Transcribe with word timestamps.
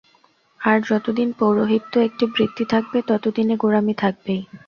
আর 0.59 0.77
যতদিন 0.89 1.29
পৌরোহিত্য 1.39 1.93
একটি 1.99 2.25
বৃত্তি 2.33 2.63
থাকবে, 2.65 2.97
ততদিন 3.09 3.47
এ 3.49 3.55
গোঁড়ামি 3.57 3.93
থাকবেই। 3.97 4.41